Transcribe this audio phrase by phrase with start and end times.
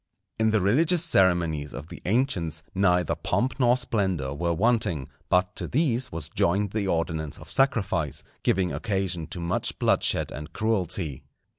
[0.39, 5.67] In the religious ceremonies of the ancients neither pomp nor splendour were wanting; but to
[5.67, 11.21] these was joined the ordinance of sacrifice, giving occasion to much bloodshed and cruelty.